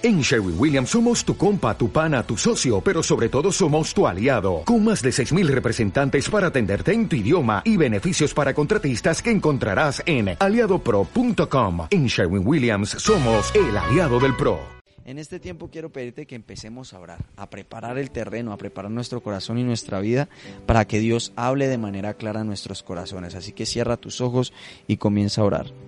En 0.00 0.20
Sherwin 0.20 0.54
Williams 0.56 0.90
somos 0.90 1.24
tu 1.24 1.36
compa, 1.36 1.76
tu 1.76 1.90
pana, 1.90 2.22
tu 2.22 2.36
socio, 2.36 2.80
pero 2.80 3.02
sobre 3.02 3.28
todo 3.28 3.50
somos 3.50 3.92
tu 3.92 4.06
aliado, 4.06 4.62
con 4.64 4.84
más 4.84 5.02
de 5.02 5.10
6.000 5.10 5.48
representantes 5.48 6.30
para 6.30 6.46
atenderte 6.46 6.92
en 6.92 7.08
tu 7.08 7.16
idioma 7.16 7.62
y 7.64 7.76
beneficios 7.76 8.32
para 8.32 8.54
contratistas 8.54 9.20
que 9.20 9.32
encontrarás 9.32 10.00
en 10.06 10.36
aliadopro.com. 10.38 11.88
En 11.90 12.06
Sherwin 12.06 12.46
Williams 12.46 12.90
somos 12.90 13.52
el 13.56 13.76
aliado 13.76 14.20
del 14.20 14.36
PRO. 14.36 14.60
En 15.04 15.18
este 15.18 15.40
tiempo 15.40 15.68
quiero 15.68 15.90
pedirte 15.90 16.26
que 16.26 16.36
empecemos 16.36 16.94
a 16.94 17.00
orar, 17.00 17.24
a 17.36 17.50
preparar 17.50 17.98
el 17.98 18.12
terreno, 18.12 18.52
a 18.52 18.56
preparar 18.56 18.92
nuestro 18.92 19.20
corazón 19.20 19.58
y 19.58 19.64
nuestra 19.64 19.98
vida 19.98 20.28
para 20.66 20.84
que 20.84 21.00
Dios 21.00 21.32
hable 21.34 21.66
de 21.66 21.78
manera 21.78 22.14
clara 22.14 22.42
a 22.42 22.44
nuestros 22.44 22.84
corazones. 22.84 23.34
Así 23.34 23.50
que 23.50 23.66
cierra 23.66 23.96
tus 23.96 24.20
ojos 24.20 24.52
y 24.86 24.98
comienza 24.98 25.40
a 25.40 25.44
orar. 25.44 25.87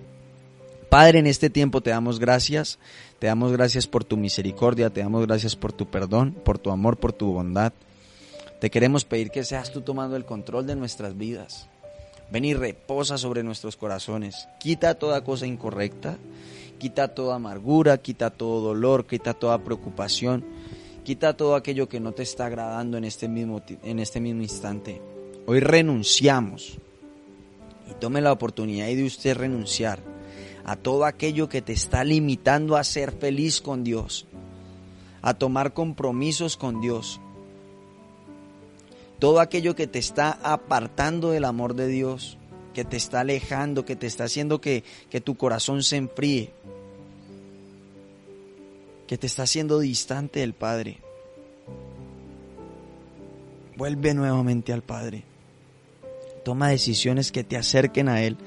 Padre, 0.91 1.19
en 1.19 1.27
este 1.27 1.49
tiempo 1.49 1.79
te 1.79 1.91
damos 1.91 2.19
gracias, 2.19 2.77
te 3.17 3.27
damos 3.27 3.53
gracias 3.53 3.87
por 3.87 4.03
tu 4.03 4.17
misericordia, 4.17 4.89
te 4.89 4.99
damos 4.99 5.25
gracias 5.25 5.55
por 5.55 5.71
tu 5.71 5.89
perdón, 5.89 6.33
por 6.43 6.59
tu 6.59 6.69
amor, 6.69 6.97
por 6.97 7.13
tu 7.13 7.31
bondad. 7.31 7.71
Te 8.59 8.69
queremos 8.69 9.05
pedir 9.05 9.31
que 9.31 9.45
seas 9.45 9.71
tú 9.71 9.79
tomando 9.79 10.17
el 10.17 10.25
control 10.25 10.67
de 10.67 10.75
nuestras 10.75 11.17
vidas. 11.17 11.69
Ven 12.29 12.43
y 12.43 12.53
reposa 12.53 13.17
sobre 13.17 13.41
nuestros 13.41 13.77
corazones. 13.77 14.49
Quita 14.59 14.95
toda 14.95 15.23
cosa 15.23 15.47
incorrecta, 15.47 16.17
quita 16.77 17.07
toda 17.07 17.35
amargura, 17.35 17.97
quita 17.99 18.29
todo 18.29 18.59
dolor, 18.59 19.07
quita 19.07 19.33
toda 19.33 19.63
preocupación, 19.63 20.43
quita 21.05 21.37
todo 21.37 21.55
aquello 21.55 21.87
que 21.87 22.01
no 22.01 22.11
te 22.11 22.23
está 22.23 22.47
agradando 22.47 22.97
en 22.97 23.05
este 23.05 23.29
mismo, 23.29 23.61
en 23.81 23.99
este 23.99 24.19
mismo 24.19 24.41
instante. 24.41 25.01
Hoy 25.45 25.61
renunciamos 25.61 26.79
y 27.89 27.93
tome 27.93 28.19
la 28.19 28.33
oportunidad 28.33 28.87
de 28.87 29.05
usted 29.05 29.37
renunciar 29.37 30.10
a 30.63 30.75
todo 30.75 31.05
aquello 31.05 31.49
que 31.49 31.61
te 31.61 31.73
está 31.73 32.03
limitando 32.03 32.77
a 32.77 32.83
ser 32.83 33.11
feliz 33.11 33.61
con 33.61 33.83
Dios, 33.83 34.25
a 35.21 35.33
tomar 35.33 35.73
compromisos 35.73 36.57
con 36.57 36.81
Dios, 36.81 37.19
todo 39.19 39.39
aquello 39.39 39.75
que 39.75 39.87
te 39.87 39.99
está 39.99 40.31
apartando 40.43 41.29
del 41.29 41.45
amor 41.45 41.75
de 41.75 41.87
Dios, 41.87 42.37
que 42.73 42.85
te 42.85 42.97
está 42.97 43.19
alejando, 43.19 43.85
que 43.85 43.95
te 43.95 44.07
está 44.07 44.23
haciendo 44.23 44.61
que, 44.61 44.83
que 45.09 45.21
tu 45.21 45.35
corazón 45.35 45.83
se 45.83 45.97
enfríe, 45.97 46.51
que 49.07 49.17
te 49.17 49.27
está 49.27 49.43
haciendo 49.43 49.79
distante 49.79 50.39
del 50.39 50.53
Padre. 50.53 50.97
Vuelve 53.75 54.13
nuevamente 54.13 54.73
al 54.73 54.81
Padre. 54.81 55.23
Toma 56.43 56.69
decisiones 56.69 57.31
que 57.31 57.43
te 57.43 57.57
acerquen 57.57 58.09
a 58.09 58.23
Él. 58.23 58.37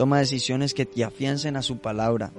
Toma 0.00 0.18
decisiones 0.18 0.72
que 0.72 0.86
te 0.86 1.04
afiancen 1.04 1.58
a 1.58 1.62
su 1.62 1.76
palabra. 1.76 2.32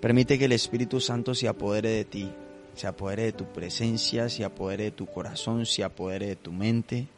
Permite 0.00 0.38
que 0.38 0.44
el 0.44 0.52
Espíritu 0.52 1.00
Santo 1.00 1.34
se 1.34 1.48
apodere 1.48 1.88
de 1.90 2.04
ti, 2.04 2.30
se 2.76 2.86
apodere 2.86 3.24
de 3.24 3.32
tu 3.32 3.44
presencia, 3.46 4.28
se 4.28 4.44
apodere 4.44 4.84
de 4.84 4.90
tu 4.92 5.06
corazón, 5.06 5.66
se 5.66 5.82
apodere 5.82 6.28
de 6.28 6.36
tu 6.36 6.52
mente. 6.52 7.08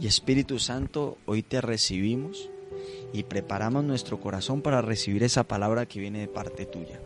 Y 0.00 0.06
Espíritu 0.06 0.58
Santo, 0.58 1.18
hoy 1.26 1.42
te 1.42 1.60
recibimos 1.60 2.48
y 3.12 3.24
preparamos 3.24 3.84
nuestro 3.84 4.18
corazón 4.18 4.62
para 4.62 4.80
recibir 4.80 5.22
esa 5.22 5.44
palabra 5.44 5.84
que 5.84 6.00
viene 6.00 6.20
de 6.20 6.28
parte 6.28 6.64
tuya. 6.64 6.98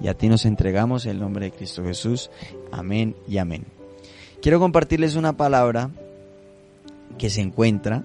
Y 0.00 0.06
a 0.06 0.14
ti 0.14 0.28
nos 0.28 0.44
entregamos 0.44 1.06
el 1.06 1.18
nombre 1.18 1.46
de 1.46 1.50
Cristo 1.50 1.82
Jesús. 1.82 2.30
Amén 2.70 3.16
y 3.26 3.38
amén. 3.38 3.64
Quiero 4.40 4.60
compartirles 4.60 5.16
una 5.16 5.36
palabra 5.36 5.90
que 7.18 7.30
se 7.30 7.40
encuentra 7.40 8.04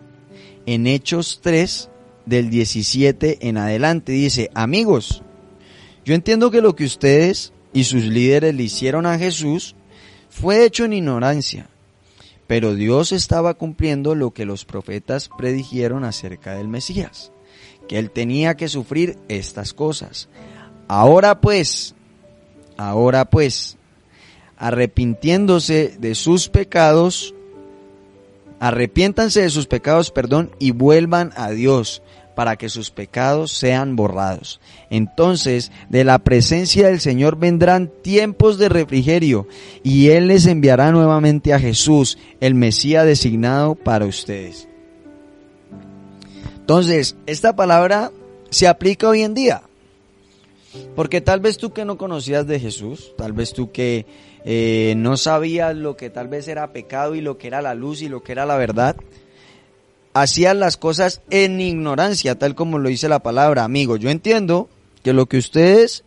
en 0.66 0.88
Hechos 0.88 1.40
3 1.42 1.90
del 2.26 2.50
17 2.50 3.48
en 3.48 3.58
adelante. 3.58 4.12
Dice, 4.12 4.50
amigos, 4.54 5.24
yo 6.04 6.14
entiendo 6.14 6.52
que 6.52 6.62
lo 6.62 6.76
que 6.76 6.86
ustedes 6.86 7.54
y 7.74 7.84
sus 7.84 8.04
líderes 8.04 8.56
le 8.56 8.64
hicieron 8.64 9.06
a 9.06 9.18
Jesús 9.18 9.76
fue 10.30 10.66
hecho 10.66 10.86
en 10.86 10.94
ignorancia, 10.94 11.70
pero 12.48 12.74
Dios 12.74 13.12
estaba 13.12 13.54
cumpliendo 13.54 14.16
lo 14.16 14.32
que 14.32 14.46
los 14.46 14.66
profetas 14.66 15.30
predijeron 15.38 16.04
acerca 16.04 16.56
del 16.56 16.68
Mesías, 16.68 17.32
que 17.88 18.00
él 18.00 18.12
tenía 18.12 18.56
que 18.56 18.68
sufrir 18.68 19.18
estas 19.28 19.74
cosas. 19.74 20.30
Ahora 20.88 21.42
pues, 21.42 21.96
ahora 22.78 23.26
pues, 23.26 23.78
arrepintiéndose 24.58 25.98
de 26.00 26.16
sus 26.16 26.50
pecados, 26.50 27.35
Arrepiéntanse 28.60 29.42
de 29.42 29.50
sus 29.50 29.68
pecados, 29.68 30.12
perdón, 30.12 30.52
y 30.60 30.72
vuelvan 30.72 31.32
a 31.36 31.50
Dios 31.52 32.02
para 32.36 32.58
que 32.58 32.70
sus 32.70 32.92
pecados 32.92 33.52
sean 33.52 33.96
borrados. 33.96 34.60
Entonces, 34.90 35.72
de 35.90 36.04
la 36.04 36.20
presencia 36.20 36.88
del 36.88 37.00
Señor 37.00 37.38
vendrán 37.38 37.92
tiempos 38.02 38.58
de 38.58 38.70
refrigerio 38.70 39.48
y 39.84 40.10
Él 40.10 40.28
les 40.28 40.46
enviará 40.46 40.92
nuevamente 40.92 41.54
a 41.54 41.60
Jesús, 41.60 42.18
el 42.42 42.54
Mesías 42.54 43.06
designado 43.06 43.76
para 43.76 44.06
ustedes. 44.06 44.68
Entonces, 46.58 47.16
esta 47.26 47.56
palabra 47.56 48.12
se 48.50 48.68
aplica 48.68 49.08
hoy 49.08 49.22
en 49.22 49.34
día. 49.34 49.62
Porque 50.96 51.22
tal 51.22 51.40
vez 51.40 51.58
tú 51.58 51.74
que 51.74 51.86
no 51.86 51.98
conocías 51.98 52.48
de 52.48 52.60
Jesús, 52.60 53.14
tal 53.18 53.34
vez 53.34 53.54
tú 53.54 53.72
que 53.72 54.06
eh, 54.46 54.94
no 54.98 55.18
sabías 55.18 55.76
lo 55.76 55.98
que 55.98 56.10
tal 56.10 56.28
vez 56.28 56.48
era 56.48 56.72
pecado 56.72 57.16
y 57.16 57.22
lo 57.22 57.38
que 57.38 57.48
era 57.48 57.62
la 57.62 57.76
luz 57.76 58.02
y 58.02 58.10
lo 58.10 58.24
que 58.24 58.32
era 58.32 58.46
la 58.46 58.58
verdad, 58.58 58.96
hacías 60.14 60.56
las 60.56 60.78
cosas 60.78 61.22
en 61.30 61.60
ignorancia, 61.60 62.40
tal 62.40 62.56
como 62.56 62.80
lo 62.80 62.90
dice 62.90 63.10
la 63.10 63.20
palabra. 63.20 63.64
Amigo, 63.64 63.98
yo 63.98 64.10
entiendo 64.10 64.70
que 65.04 65.14
lo 65.14 65.26
que 65.28 65.38
ustedes 65.38 66.04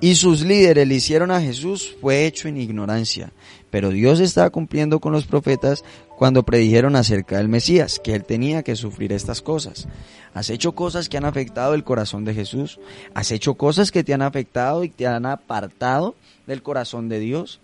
y 0.00 0.14
sus 0.14 0.42
líderes 0.42 0.86
le 0.86 0.94
hicieron 0.94 1.30
a 1.30 1.40
Jesús 1.40 1.96
fue 2.00 2.26
hecho 2.26 2.48
en 2.48 2.58
ignorancia, 2.58 3.32
pero 3.70 3.90
Dios 3.90 4.20
estaba 4.20 4.50
cumpliendo 4.50 5.00
con 5.00 5.12
los 5.12 5.26
profetas 5.26 5.84
cuando 6.18 6.42
predijeron 6.42 6.96
acerca 6.96 7.36
del 7.36 7.48
Mesías, 7.48 8.00
que 8.02 8.12
él 8.12 8.24
tenía 8.24 8.64
que 8.64 8.74
sufrir 8.74 9.12
estas 9.12 9.40
cosas. 9.40 9.86
Has 10.34 10.50
hecho 10.50 10.72
cosas 10.72 11.08
que 11.08 11.16
han 11.16 11.24
afectado 11.24 11.74
el 11.74 11.84
corazón 11.84 12.24
de 12.24 12.34
Jesús, 12.34 12.80
has 13.14 13.30
hecho 13.30 13.54
cosas 13.54 13.92
que 13.92 14.02
te 14.02 14.14
han 14.14 14.22
afectado 14.22 14.82
y 14.82 14.88
te 14.88 15.06
han 15.06 15.26
apartado 15.26 16.16
del 16.48 16.60
corazón 16.60 17.08
de 17.08 17.20
Dios. 17.20 17.60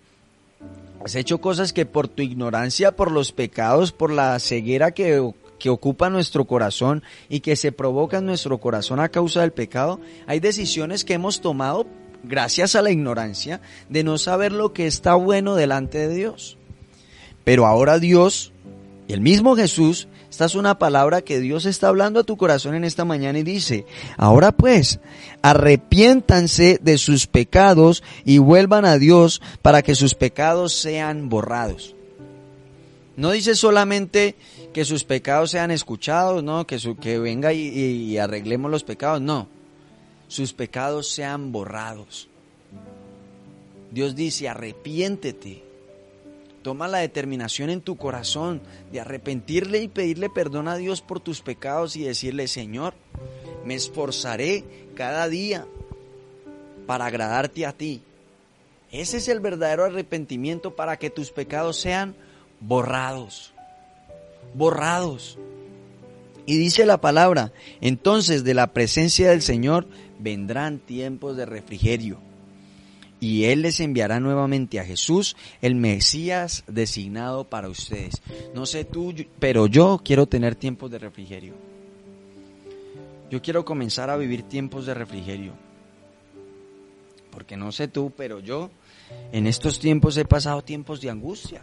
Has 1.03 1.15
hecho 1.15 1.41
cosas 1.41 1.73
que 1.73 1.85
por 1.85 2.07
tu 2.07 2.21
ignorancia, 2.23 2.95
por 2.95 3.11
los 3.11 3.33
pecados, 3.33 3.91
por 3.91 4.09
la 4.09 4.39
ceguera 4.39 4.91
que, 4.91 5.33
que 5.59 5.69
ocupa 5.69 6.09
nuestro 6.09 6.45
corazón 6.45 7.03
y 7.27 7.41
que 7.41 7.57
se 7.57 7.73
provoca 7.73 8.19
en 8.19 8.25
nuestro 8.25 8.57
corazón 8.59 9.01
a 9.01 9.09
causa 9.09 9.41
del 9.41 9.51
pecado, 9.51 9.99
hay 10.27 10.39
decisiones 10.39 11.03
que 11.03 11.15
hemos 11.15 11.41
tomado 11.41 11.87
gracias 12.23 12.77
a 12.77 12.81
la 12.81 12.91
ignorancia 12.91 13.59
de 13.89 14.05
no 14.05 14.17
saber 14.17 14.53
lo 14.53 14.71
que 14.71 14.87
está 14.87 15.15
bueno 15.15 15.55
delante 15.55 16.07
de 16.07 16.15
Dios. 16.15 16.57
Pero 17.45 17.65
ahora 17.65 17.99
Dios 17.99 18.51
el 19.07 19.21
mismo 19.21 19.55
Jesús, 19.55 20.07
esta 20.31 20.45
es 20.45 20.55
una 20.55 20.79
palabra 20.79 21.21
que 21.21 21.39
Dios 21.39 21.65
está 21.65 21.89
hablando 21.89 22.19
a 22.19 22.23
tu 22.23 22.37
corazón 22.37 22.73
en 22.73 22.83
esta 22.83 23.05
mañana 23.05 23.37
y 23.37 23.43
dice, 23.43 23.85
ahora 24.17 24.51
pues, 24.51 24.99
arrepiéntanse 25.43 26.79
de 26.81 26.97
sus 26.97 27.27
pecados 27.27 28.01
y 28.25 28.39
vuelvan 28.39 28.83
a 28.85 28.97
Dios 28.97 29.41
para 29.61 29.83
que 29.83 29.93
sus 29.93 30.15
pecados 30.15 30.73
sean 30.73 31.29
borrados. 31.29 31.95
No 33.15 33.31
dice 33.31 33.55
solamente 33.55 34.35
que 34.73 34.85
sus 34.85 35.03
pecados 35.03 35.51
sean 35.51 35.69
escuchados, 35.69 36.43
no, 36.43 36.65
que, 36.65 36.79
su, 36.79 36.97
que 36.97 37.19
venga 37.19 37.53
y, 37.53 37.59
y 37.59 38.17
arreglemos 38.17 38.71
los 38.71 38.83
pecados, 38.83 39.21
no, 39.21 39.47
sus 40.27 40.51
pecados 40.51 41.09
sean 41.09 41.51
borrados. 41.51 42.27
Dios 43.91 44.15
dice, 44.15 44.49
arrepiéntete 44.49 45.63
Toma 46.65 46.87
la 46.87 46.97
determinación 46.97 47.69
en 47.69 47.79
tu 47.79 47.95
corazón 47.95 48.59
de 48.91 48.99
arrepentirle 48.99 49.83
y 49.83 49.87
pedirle 49.87 50.31
perdón 50.31 50.67
a 50.67 50.75
Dios 50.75 50.99
por 50.99 51.19
tus 51.19 51.43
pecados 51.43 51.95
y 51.95 52.01
decirle, 52.01 52.47
Señor, 52.47 52.95
me 53.63 53.75
esforzaré 53.75 54.63
cada 54.95 55.29
día 55.29 55.67
para 56.87 57.05
agradarte 57.05 57.67
a 57.67 57.71
ti. 57.71 58.01
Ese 58.91 59.17
es 59.17 59.27
el 59.27 59.41
verdadero 59.41 59.85
arrepentimiento 59.85 60.75
para 60.75 60.97
que 60.97 61.11
tus 61.11 61.29
pecados 61.29 61.77
sean 61.77 62.15
borrados. 62.59 63.53
Borrados. 64.55 65.37
Y 66.47 66.57
dice 66.57 66.87
la 66.87 66.99
palabra, 66.99 67.51
entonces 67.79 68.43
de 68.43 68.55
la 68.55 68.73
presencia 68.73 69.29
del 69.29 69.43
Señor 69.43 69.85
vendrán 70.17 70.79
tiempos 70.79 71.37
de 71.37 71.45
refrigerio 71.45 72.17
y 73.19 73.45
Él 73.45 73.61
les 73.61 73.79
enviará 73.79 74.19
nuevamente 74.19 74.79
a 74.79 74.85
Jesús, 74.85 75.35
el 75.61 75.75
Mesías 75.75 76.63
designado 76.67 77.45
para 77.45 77.69
ustedes. 77.69 78.21
No 78.53 78.65
sé 78.65 78.85
tú, 78.85 79.13
pero 79.39 79.67
yo 79.67 80.01
quiero 80.03 80.25
tener 80.25 80.55
tiempos 80.55 80.91
de 80.91 80.99
refrigerio. 80.99 81.53
Yo 83.29 83.41
quiero 83.41 83.65
comenzar 83.65 84.09
a 84.09 84.17
vivir 84.17 84.43
tiempos 84.43 84.85
de 84.85 84.93
refrigerio. 84.93 85.53
Porque 87.31 87.57
no 87.57 87.71
sé 87.71 87.87
tú, 87.87 88.13
pero 88.15 88.39
yo 88.39 88.69
en 89.31 89.47
estos 89.47 89.79
tiempos 89.79 90.17
he 90.17 90.25
pasado 90.25 90.61
tiempos 90.61 91.01
de 91.01 91.09
angustia. 91.09 91.61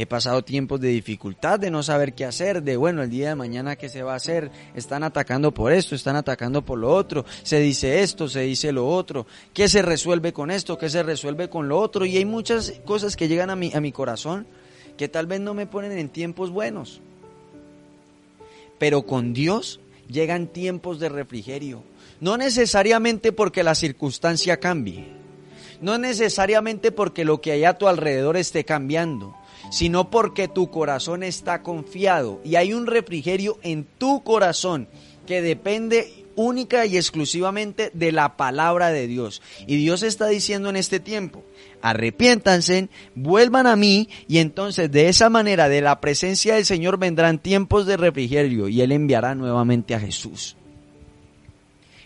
He 0.00 0.06
pasado 0.06 0.44
tiempos 0.44 0.80
de 0.80 0.90
dificultad, 0.90 1.58
de 1.58 1.72
no 1.72 1.82
saber 1.82 2.14
qué 2.14 2.24
hacer, 2.24 2.62
de 2.62 2.76
bueno, 2.76 3.02
el 3.02 3.10
día 3.10 3.30
de 3.30 3.34
mañana 3.34 3.74
qué 3.74 3.88
se 3.88 4.04
va 4.04 4.12
a 4.12 4.16
hacer. 4.18 4.48
Están 4.76 5.02
atacando 5.02 5.52
por 5.52 5.72
esto, 5.72 5.96
están 5.96 6.14
atacando 6.14 6.64
por 6.64 6.78
lo 6.78 6.94
otro. 6.94 7.24
Se 7.42 7.58
dice 7.58 8.00
esto, 8.00 8.28
se 8.28 8.42
dice 8.42 8.70
lo 8.70 8.86
otro. 8.86 9.26
¿Qué 9.52 9.68
se 9.68 9.82
resuelve 9.82 10.32
con 10.32 10.52
esto? 10.52 10.78
¿Qué 10.78 10.88
se 10.88 11.02
resuelve 11.02 11.50
con 11.50 11.66
lo 11.66 11.80
otro? 11.80 12.06
Y 12.06 12.16
hay 12.16 12.24
muchas 12.24 12.74
cosas 12.84 13.16
que 13.16 13.26
llegan 13.26 13.50
a 13.50 13.56
mi, 13.56 13.74
a 13.74 13.80
mi 13.80 13.90
corazón 13.90 14.46
que 14.96 15.08
tal 15.08 15.26
vez 15.26 15.40
no 15.40 15.52
me 15.52 15.66
ponen 15.66 15.90
en 15.98 16.10
tiempos 16.10 16.50
buenos. 16.50 17.00
Pero 18.78 19.02
con 19.02 19.32
Dios 19.32 19.80
llegan 20.08 20.46
tiempos 20.46 21.00
de 21.00 21.08
refrigerio. 21.08 21.82
No 22.20 22.36
necesariamente 22.36 23.32
porque 23.32 23.64
la 23.64 23.74
circunstancia 23.74 24.60
cambie. 24.60 25.08
No 25.80 25.98
necesariamente 25.98 26.92
porque 26.92 27.24
lo 27.24 27.40
que 27.40 27.50
hay 27.50 27.64
a 27.64 27.78
tu 27.78 27.88
alrededor 27.88 28.36
esté 28.36 28.62
cambiando 28.62 29.34
sino 29.70 30.10
porque 30.10 30.48
tu 30.48 30.70
corazón 30.70 31.22
está 31.22 31.62
confiado 31.62 32.40
y 32.44 32.56
hay 32.56 32.72
un 32.72 32.86
refrigerio 32.86 33.58
en 33.62 33.84
tu 33.84 34.22
corazón 34.22 34.88
que 35.26 35.42
depende 35.42 36.26
única 36.38 36.86
y 36.86 36.96
exclusivamente 36.96 37.90
de 37.92 38.12
la 38.12 38.36
palabra 38.36 38.90
de 38.90 39.06
Dios. 39.08 39.42
Y 39.66 39.76
Dios 39.76 40.02
está 40.02 40.28
diciendo 40.28 40.70
en 40.70 40.76
este 40.76 41.00
tiempo, 41.00 41.44
arrepiéntanse, 41.82 42.88
vuelvan 43.14 43.66
a 43.66 43.76
mí 43.76 44.08
y 44.28 44.38
entonces 44.38 44.90
de 44.90 45.08
esa 45.08 45.30
manera 45.30 45.68
de 45.68 45.80
la 45.80 46.00
presencia 46.00 46.54
del 46.54 46.64
Señor 46.64 46.98
vendrán 46.98 47.40
tiempos 47.40 47.86
de 47.86 47.96
refrigerio 47.96 48.68
y 48.68 48.80
Él 48.82 48.92
enviará 48.92 49.34
nuevamente 49.34 49.94
a 49.94 50.00
Jesús. 50.00 50.57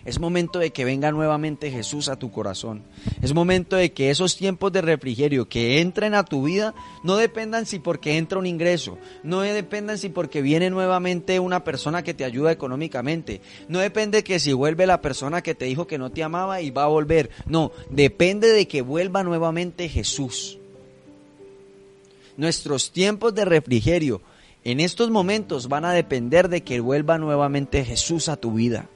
Es 0.05 0.19
momento 0.19 0.59
de 0.59 0.71
que 0.71 0.85
venga 0.85 1.13
nuevamente 1.13 1.71
Jesús 1.71 2.09
a 2.09 2.17
tu 2.17 2.33
corazón. 2.33 2.83
Es 3.21 3.33
momento 3.35 3.77
de 3.77 3.93
que 3.93 4.11
esos 4.11 4.37
tiempos 4.37 4.73
de 4.73 4.83
refrigerio 4.83 5.49
que 5.49 5.81
entren 5.81 6.15
a 6.15 6.25
tu 6.25 6.45
vida 6.45 6.75
no 7.05 7.17
dependan 7.17 7.67
si 7.67 7.79
porque 7.79 8.17
entra 8.19 8.39
un 8.39 8.47
ingreso, 8.47 8.99
no 9.23 9.43
dependan 9.43 9.99
si 9.99 10.09
porque 10.09 10.43
viene 10.43 10.71
nuevamente 10.71 11.39
una 11.39 11.63
persona 11.63 12.03
que 12.03 12.15
te 12.15 12.25
ayuda 12.25 12.51
económicamente, 12.51 13.41
no 13.69 13.79
depende 13.79 14.25
que 14.25 14.41
si 14.41 14.53
vuelve 14.53 14.87
la 14.87 15.01
persona 15.01 15.43
que 15.43 15.55
te 15.55 15.67
dijo 15.67 15.87
que 15.87 15.99
no 15.99 16.11
te 16.11 16.25
amaba 16.25 16.61
y 16.61 16.71
va 16.71 16.85
a 16.85 16.89
volver, 16.89 17.31
no, 17.47 17.71
depende 17.89 18.49
de 18.49 18.67
que 18.67 18.83
vuelva 18.83 19.23
nuevamente 19.23 19.89
Jesús. 19.89 20.59
Nuestros 22.37 22.91
tiempos 22.91 23.35
de 23.35 23.45
refrigerio 23.45 24.21
en 24.65 24.81
estos 24.81 25.11
momentos 25.11 25.69
van 25.69 25.85
a 25.85 25.93
depender 25.93 26.49
de 26.49 26.63
que 26.63 26.81
vuelva 26.81 27.19
nuevamente 27.19 27.85
Jesús 27.85 28.29
a 28.29 28.37
tu 28.37 28.53
vida. 28.53 28.89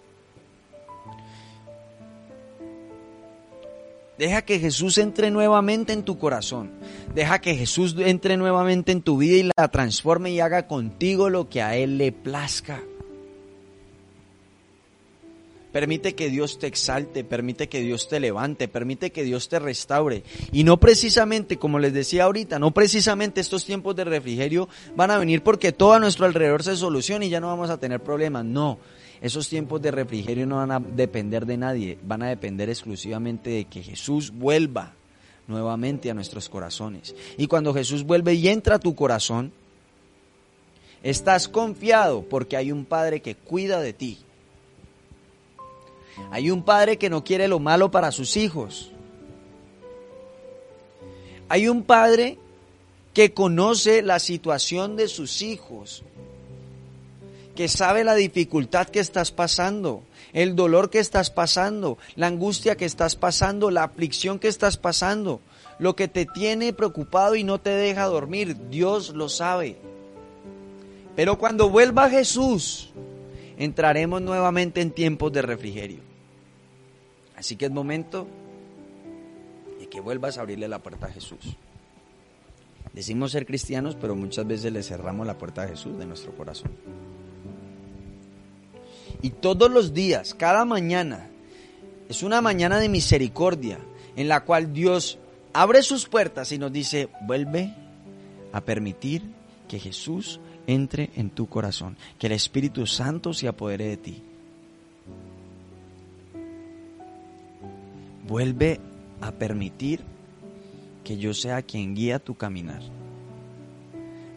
Deja 4.19 4.43
que 4.43 4.59
Jesús 4.59 4.99
entre 4.99 5.31
nuevamente 5.31 5.93
en 5.93 6.03
tu 6.03 6.19
corazón. 6.19 6.71
Deja 7.15 7.41
que 7.41 7.55
Jesús 7.55 7.95
entre 7.99 8.37
nuevamente 8.37 8.93
en 8.93 9.03
tu 9.03 9.19
vida 9.19 9.37
y 9.37 9.51
la 9.57 9.69
transforme 9.69 10.31
y 10.31 10.41
haga 10.41 10.67
contigo 10.67 11.29
lo 11.29 11.49
que 11.49 11.63
a 11.63 11.77
Él 11.77 11.99
le 11.99 12.13
plazca. 12.13 12.83
Permite 15.77 16.15
que 16.15 16.31
Dios 16.31 16.59
te 16.59 16.67
exalte, 16.67 17.23
permite 17.23 17.69
que 17.69 17.83
Dios 17.83 18.09
te 18.09 18.19
levante, 18.19 18.67
permite 18.67 19.13
que 19.13 19.25
Dios 19.25 19.51
te 19.51 19.59
restaure. 19.59 20.23
Y 20.51 20.65
no 20.65 20.79
precisamente, 20.81 21.59
como 21.59 21.79
les 21.79 21.93
decía 21.93 22.25
ahorita, 22.25 22.59
no 22.59 22.71
precisamente 22.71 23.43
estos 23.43 23.67
tiempos 23.67 23.95
de 23.95 24.05
refrigerio 24.05 24.71
van 24.95 25.11
a 25.11 25.19
venir 25.19 25.43
porque 25.43 25.73
todo 25.73 25.93
a 25.93 25.99
nuestro 25.99 26.25
alrededor 26.25 26.63
se 26.63 26.77
soluciona 26.77 27.27
y 27.27 27.29
ya 27.29 27.41
no 27.41 27.49
vamos 27.49 27.69
a 27.69 27.79
tener 27.79 28.01
problemas. 28.01 28.47
No, 28.47 28.79
esos 29.27 29.49
tiempos 29.49 29.83
de 29.83 29.91
refrigerio 29.91 30.47
no 30.47 30.57
van 30.57 30.71
a 30.71 30.81
depender 30.81 31.47
de 31.47 31.57
nadie, 31.57 31.99
van 32.03 32.23
a 32.23 32.29
depender 32.29 32.69
exclusivamente 32.69 33.51
de 33.51 33.65
que 33.65 33.83
Jesús 33.83 34.31
vuelva 34.31 34.95
nuevamente 35.47 36.11
a 36.11 36.15
nuestros 36.15 36.49
corazones. 36.49 37.15
Y 37.37 37.47
cuando 37.47 37.75
Jesús 37.75 38.05
vuelve 38.05 38.35
y 38.35 38.49
entra 38.49 38.77
a 38.77 38.81
tu 38.81 38.95
corazón, 38.95 39.53
estás 41.03 41.49
confiado 41.49 42.23
porque 42.23 42.57
hay 42.57 42.73
un 42.73 42.85
Padre 42.85 43.21
que 43.21 43.35
cuida 43.35 43.81
de 43.81 43.93
ti. 43.93 44.19
Hay 46.31 46.51
un 46.51 46.63
Padre 46.63 46.97
que 46.97 47.11
no 47.11 47.25
quiere 47.25 47.49
lo 47.49 47.59
malo 47.59 47.91
para 47.91 48.13
sus 48.13 48.37
hijos. 48.37 48.91
Hay 51.49 51.69
un 51.69 51.83
Padre 51.83 52.39
que 53.13 53.33
conoce 53.33 54.03
la 54.03 54.19
situación 54.19 54.97
de 54.97 55.09
sus 55.09 55.43
hijos 55.43 56.03
que 57.57 57.67
sabe 57.67 58.05
la 58.05 58.15
dificultad 58.15 58.87
que 58.87 59.01
estás 59.01 59.33
pasando, 59.33 60.05
el 60.33 60.55
dolor 60.55 60.91
que 60.91 61.01
estás 61.01 61.31
pasando, 61.31 61.99
la 62.15 62.29
angustia 62.29 62.77
que 62.77 62.85
estás 62.85 63.17
pasando, 63.17 63.73
la 63.73 63.83
aflicción 63.83 64.39
que 64.39 64.47
estás 64.47 64.77
pasando, 64.77 65.41
lo 65.81 65.97
que 65.97 66.07
te 66.07 66.27
tiene 66.27 66.73
preocupado 66.73 67.35
y 67.35 67.43
no 67.43 67.59
te 67.59 67.71
deja 67.71 68.05
dormir. 68.05 68.69
Dios 68.71 69.11
lo 69.11 69.29
sabe. 69.29 69.77
Pero 71.17 71.39
cuando 71.39 71.71
vuelva 71.71 72.11
Jesús, 72.11 72.91
entraremos 73.57 74.21
nuevamente 74.21 74.83
en 74.83 74.91
tiempos 74.91 75.33
de 75.33 75.43
refrigerio. 75.43 76.01
Así 77.37 77.57
que 77.57 77.65
es 77.65 77.71
momento 77.71 78.27
de 79.81 79.89
que 79.89 80.01
vuelvas 80.01 80.37
a 80.37 80.43
abrirle 80.43 80.69
la 80.69 80.79
puerta 80.79 81.07
a 81.07 81.11
Jesús. 81.11 81.57
Decimos 82.93 83.33
ser 83.33 83.47
cristianos, 83.47 83.97
pero 83.99 84.15
muchas 84.15 84.47
veces 84.47 84.73
le 84.73 84.83
cerramos 84.83 85.27
la 85.27 85.39
puerta 85.39 85.63
a 85.63 85.69
Jesús 85.69 85.99
de 85.99 86.07
nuestro 86.07 86.33
corazón. 86.33 86.71
Y 89.27 89.31
todos 89.31 89.69
los 89.69 89.93
días, 89.93 90.35
cada 90.35 90.65
mañana, 90.65 91.27
es 92.09 92.23
una 92.23 92.41
mañana 92.41 92.79
de 92.79 92.89
misericordia 92.89 93.81
en 94.15 94.29
la 94.29 94.45
cual 94.45 94.73
Dios 94.73 95.19
abre 95.53 95.83
sus 95.83 96.07
puertas 96.07 96.53
y 96.53 96.59
nos 96.59 96.73
dice, 96.73 97.09
vuelve 97.23 97.75
a 98.53 98.61
permitir 98.61 99.23
que 99.67 99.81
Jesús 99.81 100.39
entre 100.69 101.11
en 101.17 101.31
tu 101.31 101.49
corazón, 101.49 101.97
que 102.21 102.29
el 102.29 102.35
Espíritu 102.35 102.87
Santo 102.87 103.35
se 103.35 103.49
apodere 103.49 103.89
de 103.89 103.97
ti. 103.97 104.23
Vuelve 108.29 108.79
a 109.21 109.33
permitir 109.33 110.03
que 111.03 111.17
yo 111.17 111.35
sea 111.35 111.63
quien 111.63 111.97
guía 111.97 112.21
tu 112.21 112.37
caminar. 112.37 112.83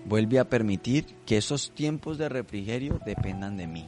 Vuelve 0.06 0.40
a 0.40 0.50
permitir 0.50 1.06
que 1.28 1.38
esos 1.38 1.70
tiempos 1.76 2.18
de 2.18 2.28
refrigerio 2.28 3.00
dependan 3.06 3.56
de 3.56 3.68
mí. 3.68 3.88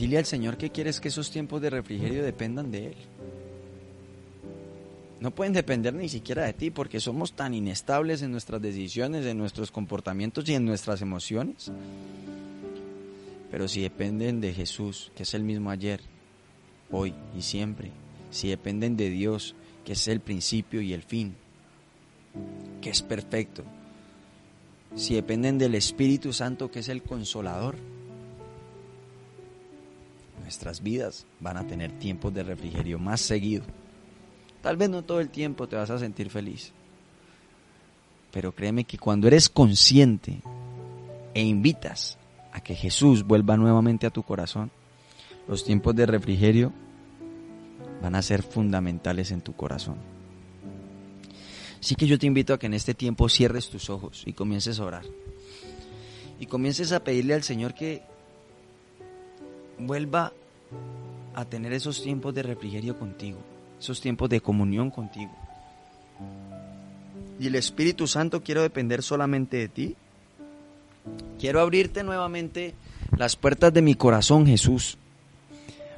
Dile 0.00 0.16
al 0.16 0.24
Señor 0.24 0.56
que 0.56 0.70
quieres 0.70 0.98
que 0.98 1.08
esos 1.08 1.30
tiempos 1.30 1.60
de 1.60 1.68
refrigerio 1.68 2.24
dependan 2.24 2.70
de 2.70 2.86
Él. 2.86 2.96
No 5.20 5.30
pueden 5.30 5.52
depender 5.52 5.92
ni 5.92 6.08
siquiera 6.08 6.46
de 6.46 6.54
ti 6.54 6.70
porque 6.70 7.00
somos 7.00 7.34
tan 7.34 7.52
inestables 7.52 8.22
en 8.22 8.32
nuestras 8.32 8.62
decisiones, 8.62 9.26
en 9.26 9.36
nuestros 9.36 9.70
comportamientos 9.70 10.48
y 10.48 10.54
en 10.54 10.64
nuestras 10.64 11.02
emociones. 11.02 11.70
Pero 13.50 13.68
si 13.68 13.82
dependen 13.82 14.40
de 14.40 14.54
Jesús, 14.54 15.12
que 15.14 15.24
es 15.24 15.34
el 15.34 15.42
mismo 15.42 15.70
ayer, 15.70 16.00
hoy 16.90 17.12
y 17.36 17.42
siempre, 17.42 17.90
si 18.30 18.48
dependen 18.48 18.96
de 18.96 19.10
Dios, 19.10 19.54
que 19.84 19.92
es 19.92 20.08
el 20.08 20.20
principio 20.20 20.80
y 20.80 20.94
el 20.94 21.02
fin, 21.02 21.34
que 22.80 22.88
es 22.88 23.02
perfecto, 23.02 23.64
si 24.96 25.14
dependen 25.14 25.58
del 25.58 25.74
Espíritu 25.74 26.32
Santo, 26.32 26.70
que 26.70 26.78
es 26.78 26.88
el 26.88 27.02
consolador, 27.02 27.76
nuestras 30.50 30.82
vidas 30.82 31.26
van 31.38 31.56
a 31.56 31.66
tener 31.68 31.92
tiempos 31.92 32.34
de 32.34 32.42
refrigerio 32.42 32.98
más 32.98 33.20
seguido. 33.20 33.62
Tal 34.60 34.76
vez 34.76 34.90
no 34.90 35.04
todo 35.04 35.20
el 35.20 35.28
tiempo 35.28 35.68
te 35.68 35.76
vas 35.76 35.90
a 35.90 35.98
sentir 36.00 36.28
feliz, 36.28 36.72
pero 38.32 38.52
créeme 38.52 38.82
que 38.82 38.98
cuando 38.98 39.28
eres 39.28 39.48
consciente 39.48 40.40
e 41.34 41.42
invitas 41.44 42.18
a 42.50 42.60
que 42.60 42.74
Jesús 42.74 43.22
vuelva 43.22 43.56
nuevamente 43.56 44.08
a 44.08 44.10
tu 44.10 44.24
corazón, 44.24 44.72
los 45.46 45.62
tiempos 45.64 45.94
de 45.94 46.06
refrigerio 46.06 46.72
van 48.02 48.16
a 48.16 48.22
ser 48.22 48.42
fundamentales 48.42 49.30
en 49.30 49.42
tu 49.42 49.54
corazón. 49.54 49.98
Así 51.78 51.94
que 51.94 52.08
yo 52.08 52.18
te 52.18 52.26
invito 52.26 52.54
a 52.54 52.58
que 52.58 52.66
en 52.66 52.74
este 52.74 52.94
tiempo 52.94 53.28
cierres 53.28 53.70
tus 53.70 53.88
ojos 53.88 54.24
y 54.26 54.32
comiences 54.32 54.80
a 54.80 54.84
orar. 54.84 55.04
Y 56.40 56.46
comiences 56.46 56.90
a 56.90 57.04
pedirle 57.04 57.34
al 57.34 57.44
Señor 57.44 57.72
que 57.72 58.02
vuelva 59.80 60.32
a 61.34 61.44
tener 61.44 61.72
esos 61.72 62.02
tiempos 62.02 62.34
de 62.34 62.42
refrigerio 62.42 62.98
contigo, 62.98 63.38
esos 63.78 64.00
tiempos 64.00 64.28
de 64.28 64.40
comunión 64.40 64.90
contigo. 64.90 65.32
Y 67.38 67.46
el 67.46 67.54
Espíritu 67.54 68.06
Santo 68.06 68.42
quiero 68.42 68.62
depender 68.62 69.02
solamente 69.02 69.56
de 69.56 69.68
ti. 69.68 69.96
Quiero 71.38 71.60
abrirte 71.60 72.02
nuevamente 72.02 72.74
las 73.16 73.36
puertas 73.36 73.72
de 73.72 73.80
mi 73.80 73.94
corazón, 73.94 74.46
Jesús, 74.46 74.98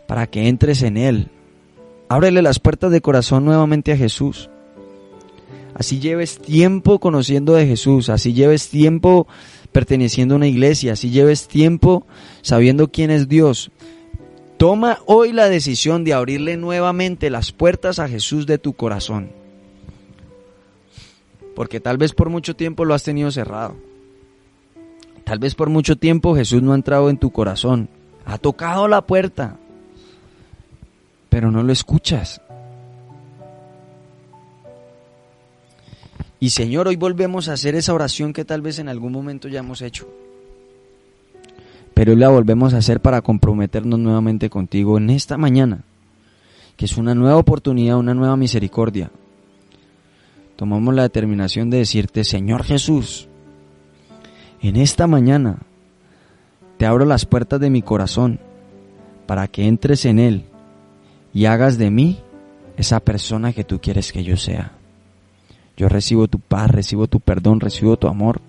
para 0.06 0.28
que 0.28 0.48
entres 0.48 0.82
en 0.82 0.96
Él. 0.96 1.28
Ábrele 2.08 2.42
las 2.42 2.60
puertas 2.60 2.92
de 2.92 3.00
corazón 3.00 3.44
nuevamente 3.44 3.92
a 3.92 3.96
Jesús. 3.96 4.48
Así 5.74 5.98
lleves 5.98 6.38
tiempo 6.38 7.00
conociendo 7.00 7.54
de 7.54 7.66
Jesús, 7.66 8.08
así 8.10 8.34
lleves 8.34 8.68
tiempo 8.68 9.26
perteneciendo 9.72 10.34
a 10.34 10.36
una 10.36 10.46
iglesia, 10.46 10.92
así 10.92 11.10
lleves 11.10 11.48
tiempo 11.48 12.06
sabiendo 12.42 12.88
quién 12.92 13.10
es 13.10 13.28
Dios, 13.28 13.70
Toma 14.62 15.00
hoy 15.06 15.32
la 15.32 15.48
decisión 15.48 16.04
de 16.04 16.12
abrirle 16.12 16.56
nuevamente 16.56 17.30
las 17.30 17.50
puertas 17.50 17.98
a 17.98 18.08
Jesús 18.08 18.46
de 18.46 18.58
tu 18.58 18.74
corazón. 18.74 19.32
Porque 21.56 21.80
tal 21.80 21.98
vez 21.98 22.12
por 22.12 22.30
mucho 22.30 22.54
tiempo 22.54 22.84
lo 22.84 22.94
has 22.94 23.02
tenido 23.02 23.32
cerrado. 23.32 23.74
Tal 25.24 25.40
vez 25.40 25.56
por 25.56 25.68
mucho 25.68 25.96
tiempo 25.96 26.36
Jesús 26.36 26.62
no 26.62 26.70
ha 26.70 26.76
entrado 26.76 27.10
en 27.10 27.18
tu 27.18 27.32
corazón. 27.32 27.88
Ha 28.24 28.38
tocado 28.38 28.86
la 28.86 29.04
puerta. 29.04 29.56
Pero 31.28 31.50
no 31.50 31.64
lo 31.64 31.72
escuchas. 31.72 32.40
Y 36.38 36.50
Señor, 36.50 36.86
hoy 36.86 36.94
volvemos 36.94 37.48
a 37.48 37.54
hacer 37.54 37.74
esa 37.74 37.94
oración 37.94 38.32
que 38.32 38.44
tal 38.44 38.60
vez 38.60 38.78
en 38.78 38.88
algún 38.88 39.10
momento 39.10 39.48
ya 39.48 39.58
hemos 39.58 39.82
hecho. 39.82 40.06
Pero 41.94 42.14
la 42.14 42.28
volvemos 42.28 42.74
a 42.74 42.78
hacer 42.78 43.00
para 43.00 43.20
comprometernos 43.20 43.98
nuevamente 43.98 44.48
contigo 44.50 44.98
en 44.98 45.10
esta 45.10 45.36
mañana, 45.36 45.84
que 46.76 46.86
es 46.86 46.96
una 46.96 47.14
nueva 47.14 47.36
oportunidad, 47.36 47.98
una 47.98 48.14
nueva 48.14 48.36
misericordia. 48.36 49.10
Tomamos 50.56 50.94
la 50.94 51.02
determinación 51.02 51.70
de 51.70 51.78
decirte, 51.78 52.24
Señor 52.24 52.62
Jesús, 52.64 53.28
en 54.60 54.76
esta 54.76 55.06
mañana 55.06 55.58
te 56.78 56.86
abro 56.86 57.04
las 57.04 57.26
puertas 57.26 57.60
de 57.60 57.70
mi 57.70 57.82
corazón 57.82 58.38
para 59.26 59.48
que 59.48 59.66
entres 59.66 60.04
en 60.04 60.18
él 60.18 60.44
y 61.34 61.46
hagas 61.46 61.78
de 61.78 61.90
mí 61.90 62.20
esa 62.76 63.00
persona 63.00 63.52
que 63.52 63.64
tú 63.64 63.80
quieres 63.80 64.12
que 64.12 64.24
yo 64.24 64.36
sea. 64.36 64.72
Yo 65.76 65.88
recibo 65.88 66.28
tu 66.28 66.38
paz, 66.38 66.70
recibo 66.70 67.06
tu 67.06 67.20
perdón, 67.20 67.60
recibo 67.60 67.96
tu 67.96 68.08
amor 68.08 68.40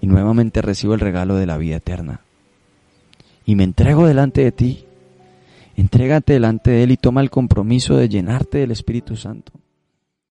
y 0.00 0.06
nuevamente 0.06 0.62
recibo 0.62 0.94
el 0.94 1.00
regalo 1.00 1.36
de 1.36 1.46
la 1.46 1.56
vida 1.56 1.76
eterna. 1.76 2.20
Y 3.44 3.54
me 3.56 3.64
entrego 3.64 4.06
delante 4.06 4.42
de 4.42 4.52
ti. 4.52 4.84
Entrégate 5.76 6.34
delante 6.34 6.70
de 6.70 6.82
Él 6.82 6.90
y 6.92 6.96
toma 6.96 7.22
el 7.22 7.30
compromiso 7.30 7.96
de 7.96 8.08
llenarte 8.08 8.58
del 8.58 8.70
Espíritu 8.70 9.16
Santo. 9.16 9.52